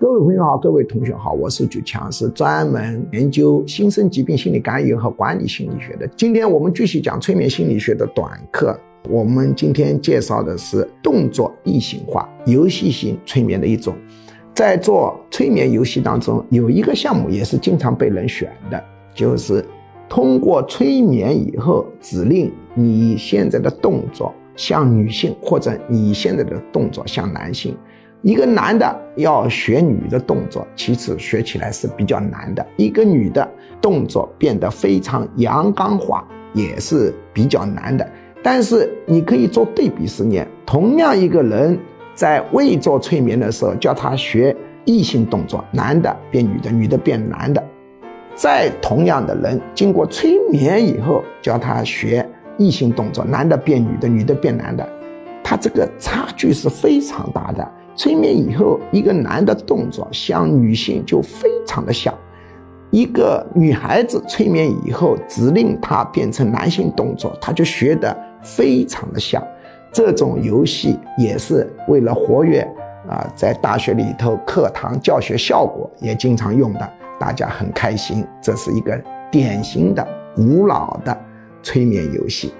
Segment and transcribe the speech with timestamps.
[0.00, 6.06] 各位朋友好，各位同学好，我是举强，是专门研究新生疾病心理干预和管理心理学的。
[6.16, 8.78] 今天我们继续讲催眠心理学的短课。
[9.08, 13.94] 我们今天介绍的是动作异性化、游戏性催眠的一种。
[14.52, 18.82] 在做催眠游戏当中，有一个项目也是经常被人选的，
[19.14, 19.64] 就是
[20.08, 27.76] 通过催眠以后，指令你现在的动作像女性，或者你现在的动作像男性。
[28.24, 32.66] 一个男的要学女的动作，其实学起来是比较难的。
[32.78, 33.46] 一个女的
[33.82, 38.08] 动作变得非常阳刚化，也是比较难的。
[38.42, 41.78] 但是你可以做对比实验，同样一个人
[42.14, 44.56] 在未做催眠的时候，叫他学
[44.86, 47.62] 异性动作，男的变女的，女的变男的；
[48.34, 54.88] 在同样的人经过催眠以后，叫他学异性动作，男的变女的，女的变男的，
[55.42, 57.70] 他这个差距是非常大的。
[57.96, 62.12] 催眠以后，一个男的动作像女性就非常的像；
[62.90, 69.42] 一个女孩子催眠以后，指令她变成男性动作，她就学得非常的像。
[69.92, 72.60] 这种游戏也是为了活跃
[73.08, 78.26] 啊，在大学里头课堂教学效果也经常用的，大家很开心。
[78.42, 81.16] 这是一个典型的古老的
[81.62, 82.52] 催眠游戏。